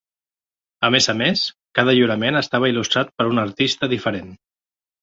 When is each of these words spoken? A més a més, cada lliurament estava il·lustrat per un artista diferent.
A 0.87 0.89
més 0.95 1.09
a 1.13 1.15
més, 1.19 1.43
cada 1.81 1.95
lliurament 1.99 2.41
estava 2.43 2.73
il·lustrat 2.75 3.17
per 3.21 3.31
un 3.35 3.47
artista 3.47 3.95
diferent. 3.97 4.35